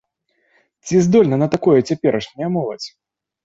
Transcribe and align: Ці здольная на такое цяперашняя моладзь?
Ці 0.85 0.95
здольная 1.09 1.39
на 1.43 1.47
такое 1.59 1.77
цяперашняя 1.89 2.53
моладзь? 2.59 2.87